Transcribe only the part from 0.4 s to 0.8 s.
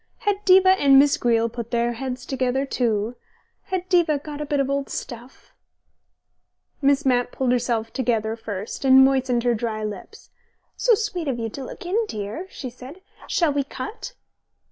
Diva